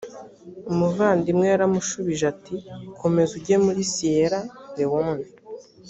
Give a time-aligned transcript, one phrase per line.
[0.71, 2.55] umuvandimwe yaramushubije ati
[2.99, 4.39] komeza ujye muri siyera
[4.77, 5.25] lewone